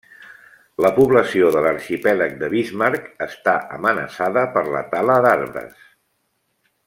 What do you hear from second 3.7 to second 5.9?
amenaçada per la tala d'arbres.